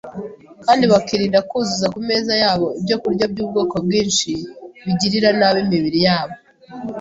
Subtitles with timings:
[0.65, 4.29] kandi bakirinda kuzuza ku meza yabo ibyokurya by’ubwoko bwinshi
[4.85, 6.35] bigirira nabi imibiri yabo,